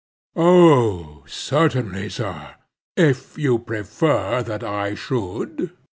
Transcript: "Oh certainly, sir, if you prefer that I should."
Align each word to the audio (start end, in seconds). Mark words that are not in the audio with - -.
"Oh 0.35 1.23
certainly, 1.27 2.09
sir, 2.09 2.55
if 2.97 3.37
you 3.37 3.59
prefer 3.59 4.41
that 4.41 4.63
I 4.63 4.95
should." 4.95 5.77